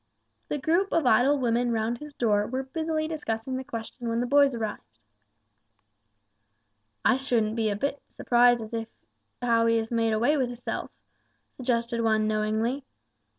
The 0.47 0.57
group 0.57 0.91
of 0.91 1.05
idle 1.05 1.37
women 1.37 1.71
round 1.71 1.99
his 1.99 2.15
door 2.15 2.47
were 2.47 2.63
busily 2.63 3.07
discussing 3.07 3.55
the 3.55 3.63
question 3.63 4.09
when 4.09 4.19
the 4.19 4.25
boys 4.25 4.55
arrived. 4.55 4.97
"I 7.05 7.17
shouldn't 7.17 7.55
be 7.55 7.69
a 7.69 7.75
bit 7.75 8.01
surprised 8.09 8.63
if 8.73 8.73
as 8.73 8.87
how 9.43 9.67
he 9.67 9.77
has 9.77 9.91
made 9.91 10.13
away 10.13 10.37
with 10.37 10.49
hisself," 10.49 10.89
suggested 11.59 12.01
one, 12.01 12.27
knowingly. 12.27 12.83